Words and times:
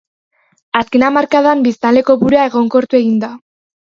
Azken 0.79 1.05
hamarkadan 1.09 1.61
biztanle 1.67 2.03
kopurua 2.09 2.47
egonkortu 2.51 3.01
egin 3.03 3.23
da. 3.27 3.33